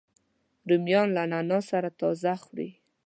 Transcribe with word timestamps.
رومیان 0.69 1.07
له 1.15 1.23
نعناع 1.31 1.61
سره 1.69 1.89
تازه 1.99 2.33
خوري 2.43 2.69